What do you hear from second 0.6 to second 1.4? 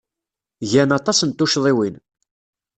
Gan aṭas n